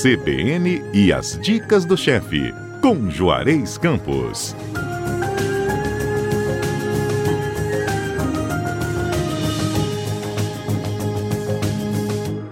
[0.00, 4.54] CBN e as dicas do chefe, com Juarez Campos.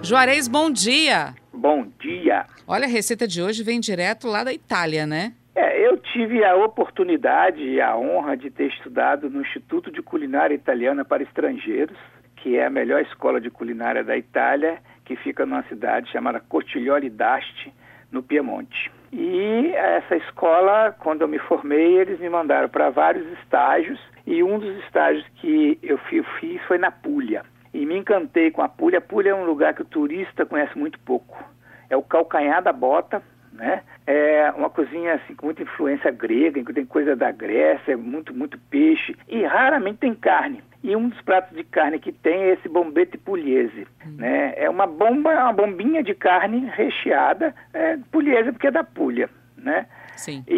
[0.03, 1.35] Juarez, bom dia.
[1.53, 2.45] Bom dia.
[2.67, 5.31] Olha, a receita de hoje vem direto lá da Itália, né?
[5.55, 10.53] É, eu tive a oportunidade e a honra de ter estudado no Instituto de Culinária
[10.53, 11.97] Italiana para Estrangeiros,
[12.35, 17.09] que é a melhor escola de culinária da Itália, que fica numa cidade chamada Cortiglioli
[17.09, 17.73] d'Asti,
[18.11, 18.91] no Piemonte.
[19.11, 24.59] E essa escola, quando eu me formei, eles me mandaram para vários estágios, e um
[24.59, 28.99] dos estágios que eu fiz foi na Puglia e me encantei com a Puglia.
[28.99, 31.41] A Puglia é um lugar que o turista conhece muito pouco.
[31.89, 33.83] É o calcanhar da bota, né?
[34.05, 39.15] É uma cozinha assim com muita influência grega, tem coisa da Grécia, muito muito peixe
[39.27, 40.61] e raramente tem carne.
[40.83, 44.15] E um dos pratos de carne que tem é esse bombete pugliese, hum.
[44.17, 44.53] né?
[44.55, 49.87] É uma bomba, uma bombinha de carne recheada, é, pugliese porque é da Puglia, né?
[50.15, 50.43] Sim.
[50.47, 50.55] E,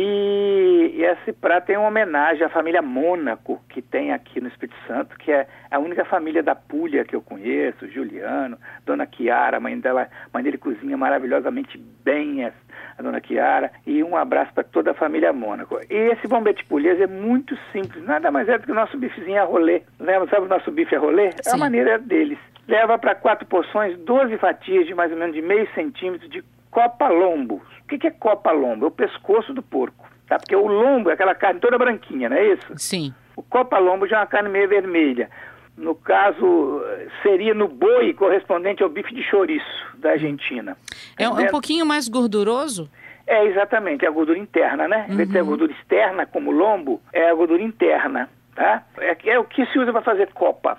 [1.00, 5.16] e, esse prato tem uma homenagem à família Mônaco, que tem aqui no Espírito Santo,
[5.18, 9.80] que é a única família da Puglia que eu conheço, Juliano, Dona Chiara, a mãe
[9.80, 12.52] dela, mãe dele cozinha maravilhosamente bem, a,
[12.98, 15.80] a Dona Chiara, e um abraço para toda a família Mônaco.
[15.90, 19.42] E esse bombete pugliese é muito simples, nada mais é do que o nosso bifezinho
[19.42, 19.84] a rolê.
[20.00, 21.32] Lembra, sabe o nosso bife a rolê?
[21.32, 21.52] Sim.
[21.52, 22.40] É a maneira deles.
[22.68, 27.08] Leva para quatro porções 12 fatias de mais ou menos de meio centímetro de copa
[27.08, 28.86] lombo, o que, que é copa lombo?
[28.86, 30.38] É o pescoço do porco, tá?
[30.38, 32.74] Porque o lombo é aquela carne toda branquinha, não é isso?
[32.78, 33.14] Sim.
[33.36, 35.30] O copa lombo já é uma carne meio vermelha.
[35.76, 36.84] No caso,
[37.24, 40.78] seria no boi correspondente ao bife de chouriço da Argentina.
[41.18, 42.90] É, é um pouquinho mais gorduroso?
[43.26, 45.06] É, exatamente, é a gordura interna, né?
[45.08, 45.50] Em vez de a uhum.
[45.50, 48.84] gordura externa, como lombo, é a gordura interna, tá?
[48.98, 50.78] É, é o que se usa para fazer copa,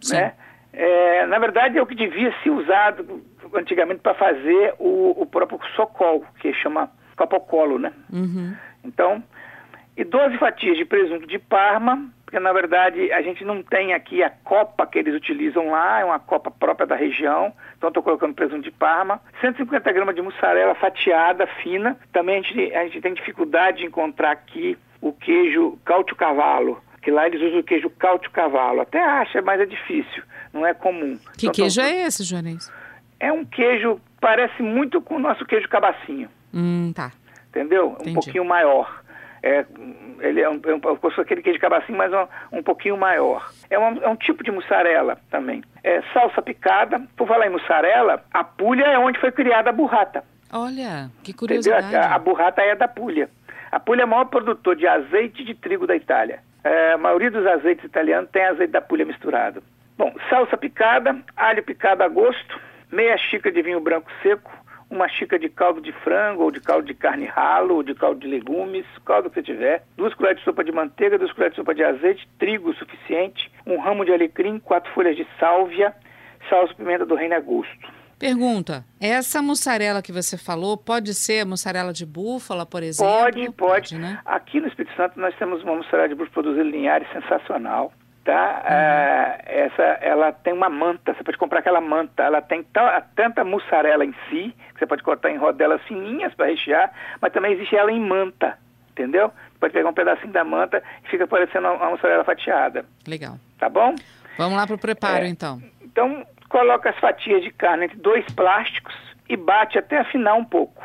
[0.00, 0.16] Sim.
[0.16, 0.34] né?
[0.72, 3.22] É, na verdade, é o que devia ser usado
[3.54, 7.92] antigamente para fazer o, o, próprio socol, que chama capocolo, né?
[8.12, 8.54] Uhum.
[8.84, 9.22] Então,
[9.96, 14.22] e 12 fatias de presunto de Parma, porque na verdade a gente não tem aqui
[14.22, 18.34] a copa que eles utilizam lá, é uma copa própria da região, então estou colocando
[18.34, 23.14] presunto de Parma, 150 gramas de mussarela fatiada, fina, também a gente, a gente tem
[23.14, 29.02] dificuldade de encontrar aqui o queijo cautio-cavalo, que lá eles usam o queijo cautio-cavalo, até
[29.02, 31.18] acha, mas é difícil, não é comum.
[31.36, 32.70] Que então, queijo é esse, Joanês?
[33.22, 36.28] é um queijo, parece muito com o nosso queijo cabacinho.
[36.52, 37.12] Hum, tá.
[37.52, 37.96] Entendeu?
[38.00, 38.10] Entendi.
[38.10, 39.02] Um pouquinho maior.
[39.42, 39.66] É,
[40.20, 43.52] ele é um, é um, aquele queijo cabacinho, mas um, um pouquinho maior.
[43.68, 45.62] É um, é um tipo de mussarela também.
[45.84, 47.02] É salsa picada.
[47.14, 50.24] Por falar em mussarela, a pulha é onde foi criada a burrata.
[50.50, 51.94] Olha, que curiosidade.
[51.94, 53.28] A, a burrata é da pulha.
[53.70, 56.40] A pulha é o maior produtor de azeite de trigo da Itália.
[56.64, 59.62] É, a maioria dos azeites italianos tem azeite da pulha misturado.
[59.98, 64.50] Bom, salsa picada, alho picado a gosto, meia xícara de vinho branco seco,
[64.92, 68.20] uma xícara de caldo de frango ou de caldo de carne ralo ou de caldo
[68.20, 71.60] de legumes, caldo que você tiver, duas colheres de sopa de manteiga, duas colheres de
[71.60, 75.94] sopa de azeite, trigo suficiente, um ramo de alecrim, quatro folhas de sálvia,
[76.50, 77.90] salsa pimenta do reino a gosto.
[78.18, 83.12] Pergunta: essa mussarela que você falou pode ser mussarela de búfala, por exemplo?
[83.12, 83.52] Pode, pode.
[83.54, 84.20] pode né?
[84.26, 87.92] Aqui no Espírito Santo nós temos uma mussarela de búfala produzida lineares sensacional
[88.24, 88.62] tá?
[88.64, 88.72] Uhum.
[88.72, 92.64] É, essa, ela tem uma manta, você pode comprar aquela manta, ela tem
[93.14, 97.76] tanta mussarela em si, você pode cortar em rodelas fininhas para rechear, mas também existe
[97.76, 98.58] ela em manta,
[98.90, 99.28] entendeu?
[99.28, 102.84] Você pode pegar um pedacinho da manta e fica parecendo uma, uma mussarela fatiada.
[103.06, 103.38] Legal.
[103.58, 103.94] Tá bom?
[104.36, 105.62] Vamos lá para o preparo, é, então.
[105.80, 108.94] Então, coloca as fatias de carne entre dois plásticos
[109.28, 110.82] e bate até afinar um pouco.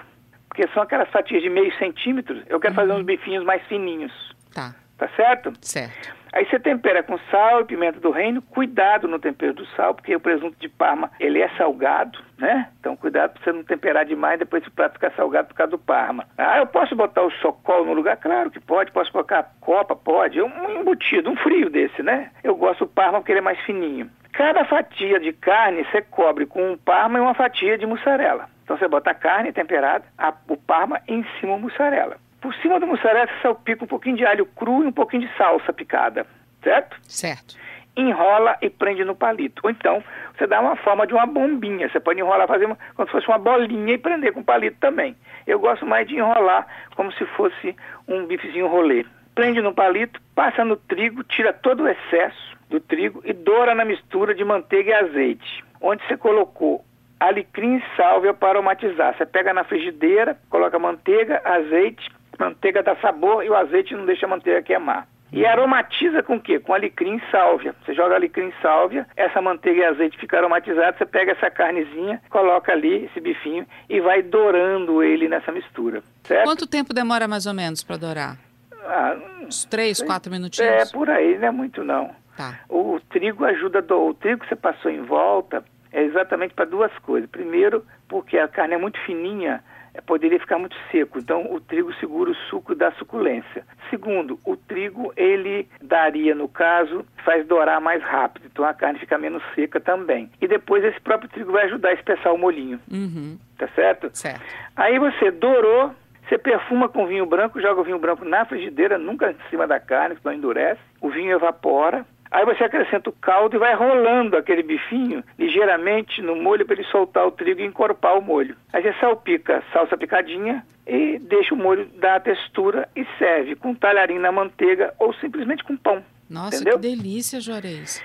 [0.48, 2.82] Porque são aquelas fatias de meio centímetro, eu quero uhum.
[2.82, 4.12] fazer uns bifinhos mais fininhos.
[4.54, 4.76] Tá.
[4.98, 5.54] Tá certo?
[5.62, 6.16] Certo.
[6.38, 10.16] Aí você tempera com sal e pimenta do reino, cuidado no tempero do sal, porque
[10.16, 12.70] o presunto de Parma, ele é salgado, né?
[12.80, 15.80] Então cuidado para você não temperar demais, depois o prato ficar salgado por causa do
[15.80, 16.28] Parma.
[16.38, 18.18] Ah, eu posso botar o socol no lugar?
[18.18, 20.40] Claro que pode, posso colocar a copa, pode.
[20.40, 22.30] Um embutido, um frio desse, né?
[22.44, 24.08] Eu gosto do Parma porque ele é mais fininho.
[24.32, 28.48] Cada fatia de carne você cobre com um Parma e uma fatia de mussarela.
[28.64, 32.18] Então você bota a carne temperada, a, o Parma em cima o mussarela.
[32.42, 35.38] Por cima do mussarela você salpica um pouquinho de alho cru e um pouquinho de
[35.38, 36.26] salsa picada,
[36.64, 36.98] certo?
[37.04, 37.56] Certo.
[37.96, 39.62] Enrola e prende no palito.
[39.64, 40.04] Ou então,
[40.38, 41.90] você dá uma forma de uma bombinha.
[41.90, 45.16] Você pode enrolar, fazer uma, como se fosse uma bolinha e prender com palito também.
[45.48, 47.76] Eu gosto mais de enrolar como se fosse
[48.08, 49.04] um bifezinho rolê.
[49.34, 53.86] Prende no palito, passa no trigo, tira todo o excesso do trigo e doura na
[53.86, 55.64] mistura de manteiga e azeite.
[55.82, 56.84] Onde você colocou
[57.20, 59.18] alecrim e sálvia para aromatizar.
[59.18, 64.26] Você pega na frigideira, coloca manteiga, azeite, manteiga dá sabor e o azeite não deixa
[64.26, 65.08] a manteiga queimar.
[65.32, 66.58] E aromatiza com o quê?
[66.58, 67.76] Com alecrim e sálvia.
[67.84, 72.22] Você joga alecrim e sálvia, essa manteiga e azeite fica aromatizado, você pega essa carnezinha,
[72.30, 76.02] coloca ali esse bifinho e vai dourando ele nessa mistura.
[76.24, 76.46] Certo?
[76.46, 78.38] Quanto tempo demora mais ou menos para dourar?
[78.86, 80.72] Ah, Uns três, quatro minutinhos?
[80.72, 82.16] é, por aí, não é muito não.
[82.38, 82.60] Tá.
[82.70, 84.10] O trigo ajuda, do...
[84.10, 85.62] o trigo que você passou em volta
[85.92, 87.30] é exatamente para duas coisas.
[87.30, 89.62] Primeiro, porque a carne é muito fininha,
[90.06, 91.20] poderia ficar muito seco.
[91.20, 93.66] Então, o trigo segura o suco da suculência.
[93.90, 98.48] Segundo, o trigo, ele daria, no caso, faz dourar mais rápido.
[98.52, 100.30] Então, a carne fica menos seca também.
[100.42, 102.80] E depois, esse próprio trigo vai ajudar a espessar o molinho.
[102.92, 103.38] Uhum.
[103.58, 104.10] Tá certo?
[104.14, 104.42] Certo.
[104.76, 105.94] Aí você dourou,
[106.28, 109.80] você perfuma com vinho branco, joga o vinho branco na frigideira, nunca em cima da
[109.80, 110.82] carne, senão endurece.
[111.02, 112.06] O vinho evapora.
[112.32, 116.84] Aí você acrescenta o caldo e vai rolando aquele bifinho ligeiramente no molho para ele
[116.86, 118.56] soltar o trigo e encorpar o molho.
[118.74, 123.74] Aí você salpica salsa picadinha e deixa o molho dar a textura e serve com
[123.74, 126.04] talharim na manteiga ou simplesmente com pão.
[126.30, 126.80] Nossa, Entendeu?
[126.80, 128.04] que delícia, Juarez.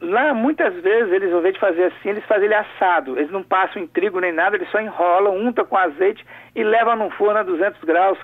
[0.00, 3.18] Lá, muitas vezes, eles, ao invés de fazer assim, eles fazem ele assado.
[3.18, 6.24] Eles não passam em trigo nem nada, eles só enrolam, unta com azeite
[6.54, 8.18] e levam no forno a 200 graus,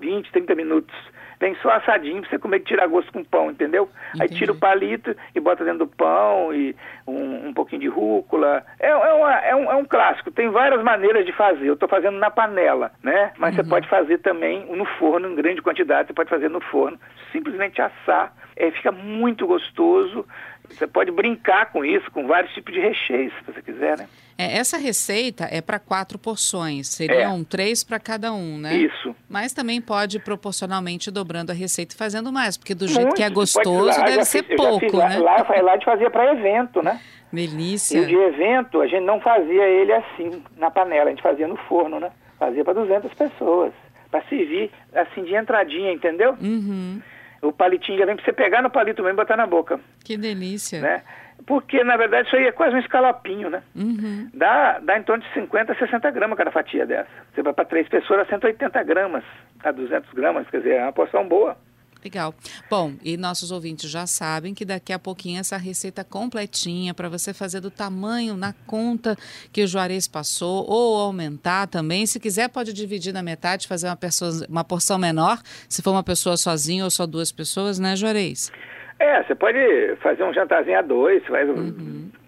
[0.00, 0.94] 20, 30 minutos.
[1.42, 3.88] Vem só assadinho pra você comer que tira gosto com pão, entendeu?
[4.12, 4.36] Aí Entendi.
[4.36, 6.72] tira o palito e bota dentro do pão e
[7.04, 8.64] um, um pouquinho de rúcula.
[8.78, 11.66] É, é, uma- é um, é um clássico, tem várias maneiras de fazer.
[11.66, 13.32] Eu estou fazendo na panela, né?
[13.38, 16.96] Mas você pode fazer também no forno, em grande quantidade, você pode fazer no forno.
[17.32, 20.24] Simplesmente assar, é, fica muito gostoso.
[20.70, 24.08] Você pode brincar com isso, com vários tipos de recheios, se você quiser, né?
[24.38, 26.88] É, essa receita é para quatro porções.
[26.88, 28.74] Seriam três para cada um, né?
[28.74, 28.78] É.
[28.78, 29.14] Isso.
[29.28, 33.22] Mas também pode proporcionalmente dobrando a receita e fazendo mais, porque do jeito Muito, que
[33.22, 35.18] é gostoso, lá, deve ser fiz- pouco, né?
[35.18, 36.98] Lá, lá, lá de fazia para evento, né?
[37.32, 38.00] E Delícia.
[38.02, 41.56] o de evento, a gente não fazia ele assim, na panela, a gente fazia no
[41.56, 42.10] forno, né?
[42.38, 43.72] Fazia para 200 pessoas,
[44.10, 46.34] para servir assim de entradinha, entendeu?
[46.40, 47.00] Uhum.
[47.42, 50.16] O palitinho já vem para você pegar no palito mesmo e botar na boca, Que
[50.16, 50.80] delícia.
[50.80, 51.02] né?
[51.44, 53.64] Porque, na verdade, isso aí é quase um escalopinho, né?
[53.74, 54.30] Uhum.
[54.32, 57.10] Dá, dá em torno de 50 a 60 gramas cada fatia dessa.
[57.34, 59.24] Você vai para três pessoas, dá 180 gramas
[59.64, 61.56] a 200 gramas, quer dizer, é uma porção boa.
[62.04, 62.34] Legal.
[62.68, 67.32] Bom, e nossos ouvintes já sabem que daqui a pouquinho essa receita completinha para você
[67.32, 69.16] fazer do tamanho na conta
[69.52, 72.04] que o Juarez passou ou aumentar também.
[72.06, 75.38] Se quiser, pode dividir na metade, fazer uma, pessoa, uma porção menor,
[75.68, 78.50] se for uma pessoa sozinha ou só duas pessoas, né, Juarez?
[78.98, 79.58] É, você pode
[80.00, 81.48] fazer um jantarzinho a dois, faz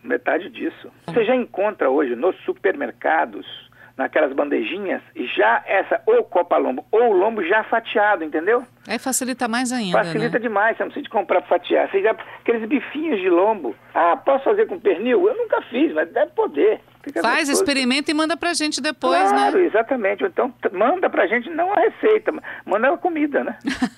[0.03, 0.91] metade disso.
[1.06, 3.47] Você já encontra hoje nos supermercados,
[3.96, 5.00] naquelas bandejinhas,
[5.37, 8.64] já essa ou copa lombo ou lombo já fatiado, entendeu?
[8.88, 10.43] Aí facilita mais ainda, Facilita né?
[10.43, 11.91] demais, você não precisa de comprar fatiar.
[11.91, 13.75] Você já, aqueles bifinhos de lombo.
[13.94, 15.26] Ah, posso fazer com pernil?
[15.26, 16.81] Eu nunca fiz, mas deve poder.
[17.02, 17.62] Fica Faz, gostoso.
[17.62, 19.64] experimenta e manda pra gente depois, claro, né?
[19.67, 20.23] exatamente.
[20.25, 22.32] Ou Então, manda pra gente não a receita,
[22.64, 23.58] manda a comida, né?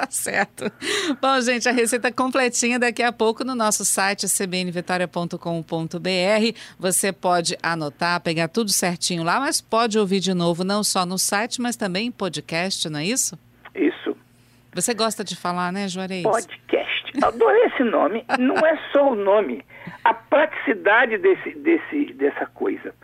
[0.00, 0.64] tá certo.
[1.20, 6.58] Bom, gente, a receita completinha daqui a pouco no nosso site cbnvitoria.com.br.
[6.78, 11.18] Você pode anotar, pegar tudo certinho lá, mas pode ouvir de novo não só no
[11.18, 13.38] site, mas também em podcast, não é isso?
[13.74, 14.16] Isso.
[14.72, 16.22] Você gosta de falar, né, Juarez?
[16.22, 16.90] Podcast.
[17.22, 18.24] Adorei esse nome.
[18.38, 19.64] Não é só o nome.
[20.04, 22.94] A praticidade desse, desse, dessa coisa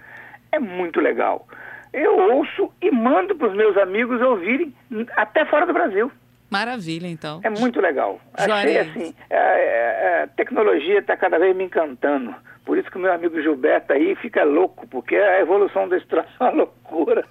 [0.52, 1.46] é muito legal.
[1.92, 4.74] Eu ouço e mando para os meus amigos ouvirem
[5.16, 6.10] até fora do Brasil.
[6.58, 7.40] Maravilha, então.
[7.44, 8.20] É muito legal.
[8.34, 8.88] Achei Juarez.
[8.88, 12.34] assim, a, a- a tecnologia está cada vez me encantando.
[12.64, 16.28] Por isso que o meu amigo Gilberto aí fica louco, porque a evolução desse troço
[16.40, 17.24] é uma loucura.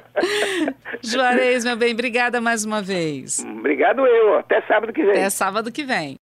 [1.04, 3.44] Juarez, meu bem, obrigada mais uma vez.
[3.44, 4.38] Obrigado eu.
[4.38, 5.10] Até sábado que vem.
[5.12, 6.18] Até sábado que vem.